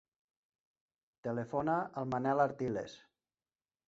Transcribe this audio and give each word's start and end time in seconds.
Telefona 1.27 1.75
al 2.01 2.09
Manel 2.13 2.41
Artiles. 2.47 2.97